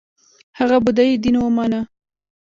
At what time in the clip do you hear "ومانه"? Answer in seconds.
1.39-1.81